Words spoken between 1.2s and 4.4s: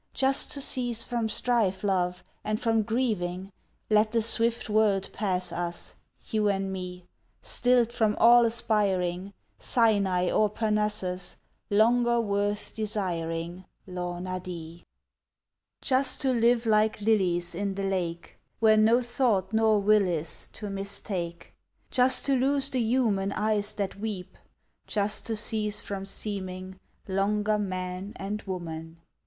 strife, love, And from grieving; Let the